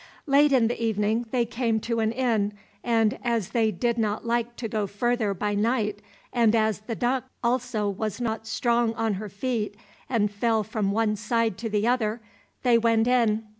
[0.25, 2.53] Late in the evening they came to an inn,
[2.83, 6.01] and as they did not like to go further by night,
[6.33, 9.77] and as the duck also was not strong on her feet,
[10.09, 12.19] and fell from one side to the other,
[12.63, 13.45] they went in.